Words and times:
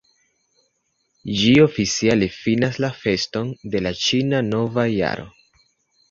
Ĝi 1.41 1.51
oficiale 1.65 2.29
finas 2.37 2.79
la 2.85 2.89
feston 3.01 3.51
de 3.75 3.81
la 3.87 3.91
Ĉina 4.05 4.39
Nova 4.47 4.87
Jaro. 4.93 5.27